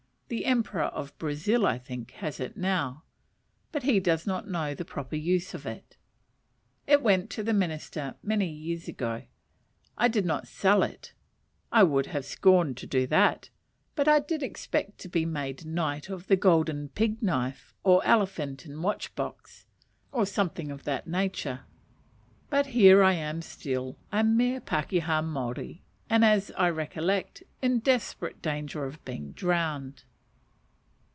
[0.33, 3.03] The Emperor of Brazil, I think, has it now;
[3.73, 5.97] but he does not know the proper use of it.
[6.87, 9.23] It went to the Minister many years ago.
[9.97, 11.11] I did not sell it.
[11.69, 13.49] I would have scorned to do that:
[13.93, 18.63] but I did expect to be made Knight of the Golden Pig knife, or Elephant
[18.63, 19.65] and Watch box,
[20.13, 21.65] or something of that nature:
[22.49, 28.41] but here I am still, a mere pakeha Maori and, as I recollect, in desperate
[28.41, 30.05] danger of being drowned.